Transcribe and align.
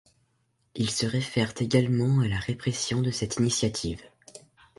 Ils 0.73 0.89
se 0.89 1.05
réfèrent 1.05 1.53
également 1.59 2.21
à 2.21 2.27
la 2.27 2.39
répression 2.39 3.03
de 3.03 3.11
cette 3.11 3.35
initiative. 3.35 4.01